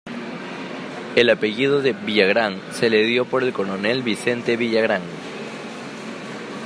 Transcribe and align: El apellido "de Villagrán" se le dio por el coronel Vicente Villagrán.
El 1.15 1.29
apellido 1.29 1.83
"de 1.83 1.93
Villagrán" 1.93 2.59
se 2.71 2.89
le 2.89 3.03
dio 3.03 3.25
por 3.25 3.43
el 3.43 3.53
coronel 3.53 4.01
Vicente 4.01 4.57
Villagrán. 4.57 5.03